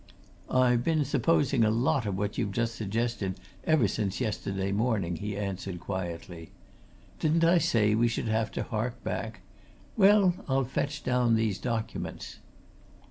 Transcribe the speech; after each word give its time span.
"I've 0.49 0.83
been 0.83 1.05
supposing 1.05 1.63
a 1.63 1.69
lot 1.69 2.07
of 2.07 2.17
what 2.17 2.35
you've 2.35 2.53
just 2.53 2.73
suggested 2.73 3.39
ever 3.65 3.87
since 3.87 4.19
yesterday 4.19 4.71
morning," 4.71 5.17
he 5.17 5.37
answered 5.37 5.79
quietly. 5.79 6.49
"Didn't 7.19 7.43
I 7.43 7.59
say 7.59 7.93
we 7.93 8.07
should 8.07 8.27
have 8.27 8.49
to 8.53 8.63
hark 8.63 9.03
back? 9.03 9.41
Well, 9.95 10.33
I'll 10.47 10.65
fetch 10.65 11.03
down 11.03 11.35
these 11.35 11.59
documents." 11.59 12.39